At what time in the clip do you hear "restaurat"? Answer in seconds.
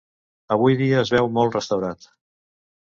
1.61-2.13